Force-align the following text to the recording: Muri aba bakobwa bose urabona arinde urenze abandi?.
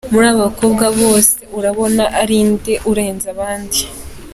Muri 0.13 0.25
aba 0.29 0.41
bakobwa 0.47 0.85
bose 0.99 1.35
urabona 1.59 2.03
arinde 2.21 2.73
urenze 2.91 3.25
abandi?. 3.35 3.79